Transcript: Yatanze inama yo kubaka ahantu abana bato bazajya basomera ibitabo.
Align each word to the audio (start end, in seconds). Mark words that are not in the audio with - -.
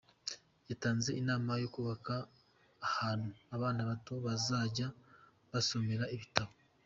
Yatanze 0.69 1.09
inama 1.21 1.51
yo 1.63 1.67
kubaka 1.75 2.13
ahantu 2.87 3.29
abana 3.55 3.81
bato 3.89 4.13
bazajya 4.25 4.87
basomera 5.51 6.05
ibitabo. 6.15 6.53